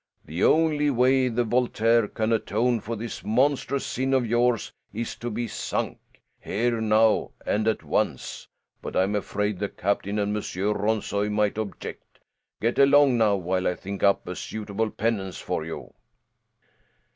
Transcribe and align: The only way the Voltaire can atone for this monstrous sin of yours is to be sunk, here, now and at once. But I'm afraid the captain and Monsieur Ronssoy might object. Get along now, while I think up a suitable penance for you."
The 0.25 0.43
only 0.43 0.89
way 0.89 1.27
the 1.27 1.43
Voltaire 1.43 2.07
can 2.07 2.33
atone 2.33 2.79
for 2.79 2.95
this 2.95 3.23
monstrous 3.23 3.85
sin 3.85 4.15
of 4.15 4.25
yours 4.25 4.71
is 4.91 5.15
to 5.17 5.29
be 5.29 5.47
sunk, 5.47 5.99
here, 6.39 6.81
now 6.81 7.33
and 7.45 7.67
at 7.67 7.83
once. 7.83 8.47
But 8.81 8.95
I'm 8.95 9.13
afraid 9.15 9.59
the 9.59 9.69
captain 9.69 10.17
and 10.17 10.33
Monsieur 10.33 10.73
Ronssoy 10.73 11.29
might 11.29 11.59
object. 11.59 12.17
Get 12.59 12.79
along 12.79 13.19
now, 13.19 13.35
while 13.35 13.67
I 13.67 13.75
think 13.75 14.01
up 14.01 14.27
a 14.27 14.35
suitable 14.35 14.89
penance 14.89 15.37
for 15.37 15.63
you." 15.65 15.93